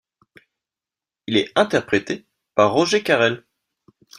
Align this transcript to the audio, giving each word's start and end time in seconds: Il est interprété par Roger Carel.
Il 1.27 1.37
est 1.37 1.51
interprété 1.55 2.25
par 2.55 2.73
Roger 2.73 3.03
Carel. 3.03 3.45